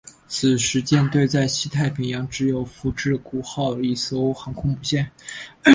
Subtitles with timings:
[0.27, 5.07] 此时舰队在西太平洋只有福治谷号一艘航空母舰。